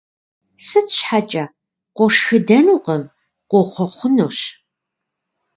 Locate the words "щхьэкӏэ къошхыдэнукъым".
0.95-3.03